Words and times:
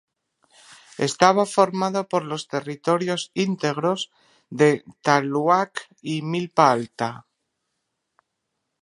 Estaba 1.09 1.45
formado 1.45 2.07
por 2.09 2.23
los 2.25 2.47
territorios 2.47 3.29
íntegros 3.35 4.09
del 4.49 4.83
Tláhuac 5.03 5.87
y 6.01 6.23
Milpa 6.23 6.71
Alta. 6.71 7.27